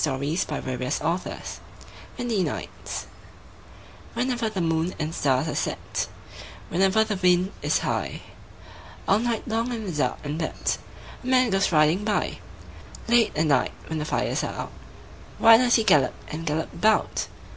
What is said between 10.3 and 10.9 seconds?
wet.